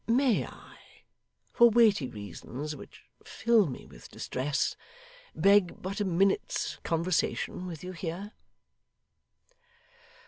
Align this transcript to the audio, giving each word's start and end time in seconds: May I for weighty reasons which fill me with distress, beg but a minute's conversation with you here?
May 0.07 0.47
I 0.47 0.79
for 1.53 1.69
weighty 1.69 2.07
reasons 2.07 2.75
which 2.75 3.03
fill 3.23 3.67
me 3.67 3.85
with 3.85 4.09
distress, 4.09 4.75
beg 5.35 5.79
but 5.79 6.01
a 6.01 6.05
minute's 6.05 6.77
conversation 6.77 7.67
with 7.67 7.83
you 7.83 7.91
here? 7.91 8.31